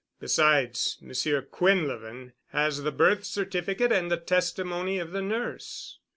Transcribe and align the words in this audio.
Besides, 0.19 0.97
Monsieur 0.99 1.43
Quinlevin 1.43 2.33
has 2.47 2.81
the 2.81 2.91
birth 2.91 3.23
certificate 3.23 3.91
and 3.91 4.09
the 4.09 4.17
testimony 4.17 4.97
of 4.97 5.11
the 5.11 5.21
nurse." 5.21 5.99